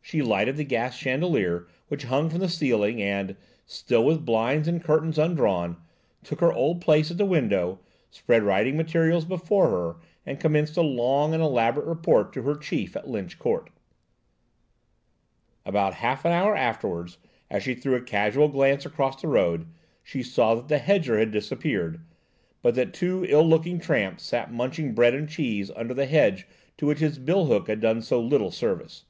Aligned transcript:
She 0.00 0.22
lighted 0.22 0.56
the 0.56 0.64
gas 0.64 0.96
chandelier 0.96 1.66
which 1.88 2.04
hung 2.04 2.30
from 2.30 2.38
the 2.40 2.48
ceiling 2.48 3.02
and, 3.02 3.36
still 3.66 4.02
with 4.02 4.24
blinds 4.24 4.66
and 4.66 4.82
curtains 4.82 5.18
undrawn, 5.18 5.76
took 6.24 6.40
her 6.40 6.50
old 6.50 6.80
place 6.80 7.10
at 7.10 7.18
the 7.18 7.26
window, 7.26 7.78
spread 8.08 8.42
writing 8.42 8.74
materials 8.78 9.26
before 9.26 9.68
her 9.68 9.96
and 10.24 10.40
commenced 10.40 10.78
a 10.78 10.80
long 10.80 11.34
and 11.34 11.42
elaborate 11.42 11.84
report 11.84 12.32
to 12.32 12.42
her 12.44 12.54
chief 12.54 12.96
at 12.96 13.10
Lynch 13.10 13.38
Court. 13.38 13.68
SHE 13.68 13.72
LIGHTED 14.14 14.64
THE 14.64 15.58
GAS. 15.66 15.68
About 15.68 15.94
half 15.96 16.24
an 16.24 16.32
hour 16.32 16.56
afterwards, 16.56 17.18
as 17.50 17.62
she 17.62 17.74
threw 17.74 17.94
a 17.94 18.00
casual 18.00 18.48
glance 18.48 18.86
across 18.86 19.20
the 19.20 19.28
road, 19.28 19.66
she 20.02 20.22
saw 20.22 20.54
that 20.54 20.68
the 20.68 20.78
hedger 20.78 21.18
had 21.18 21.30
disappeared, 21.30 22.00
but 22.62 22.74
that 22.74 22.94
two 22.94 23.26
ill 23.28 23.46
looking 23.46 23.78
tramps 23.78 24.22
sat 24.22 24.50
munching 24.50 24.94
bread 24.94 25.12
and 25.14 25.28
cheese 25.28 25.70
under 25.76 25.92
the 25.92 26.06
hedge 26.06 26.46
to 26.78 26.86
which 26.86 27.00
his 27.00 27.18
bill 27.18 27.44
hook 27.44 27.68
had 27.68 27.82
done 27.82 28.00
so 28.00 28.18
little 28.18 28.50
service. 28.50 29.04